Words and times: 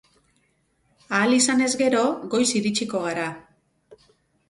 Ahal 1.17 1.35
izanez 1.37 1.69
gero, 1.83 2.01
goiz 2.35 2.49
iritsiko 2.63 3.07
gara. 3.09 3.31